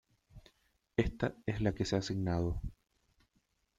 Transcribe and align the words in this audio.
Esta 0.97 1.35
es 1.45 1.61
la 1.61 1.75
que 1.75 1.85
se 1.85 1.95
ha 1.95 1.99
asignado. 1.99 2.59